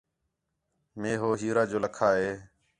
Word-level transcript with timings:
مے 0.99 1.11
ہو 1.21 1.29
ہیرا 1.39 1.63
جو 1.71 1.77
لَکھا 1.83 2.09
ہِے 2.19 2.31